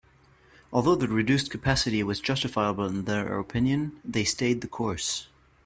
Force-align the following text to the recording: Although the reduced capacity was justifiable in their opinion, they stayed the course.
Although 0.73 0.95
the 0.95 1.07
reduced 1.07 1.51
capacity 1.51 2.01
was 2.01 2.19
justifiable 2.19 2.85
in 2.87 3.05
their 3.05 3.37
opinion, 3.37 3.99
they 4.03 4.23
stayed 4.23 4.61
the 4.61 4.67
course. 4.67 5.27